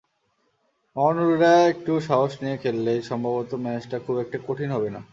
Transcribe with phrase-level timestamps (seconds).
[0.95, 5.01] মামুনুলরা একটু সাহস নিয়ে খেললেই সম্ভবত ম্যাচটা খুব একটা কঠিন হবে না।